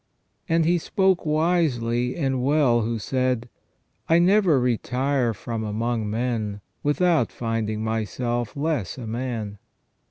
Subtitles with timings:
[0.49, 7.31] And he spoke wisely and well who said:*' I never retire from among men without
[7.31, 9.59] finding myself less a man